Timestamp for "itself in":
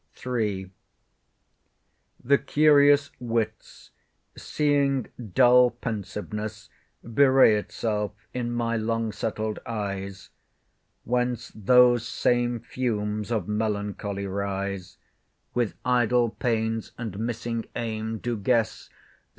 7.55-8.51